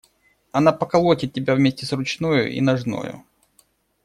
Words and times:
Она 0.51 0.71
поколотит 0.71 1.31
тебя 1.31 1.53
вместе 1.53 1.85
с 1.85 1.93
ручною 1.93 2.51
и 2.51 2.59
ножною. 2.59 3.23